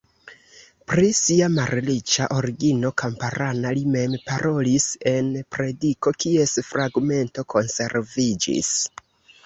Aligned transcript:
Pri 0.91 1.09
sia 1.17 1.49
malriĉa 1.57 2.25
origino 2.37 2.91
kamparana 3.03 3.75
li 3.79 3.85
mem 3.97 4.17
parolis 4.31 4.89
en 5.15 5.33
prediko 5.59 6.19
kies 6.25 6.59
fragmento 6.73 7.49
konserviĝis. 7.57 8.79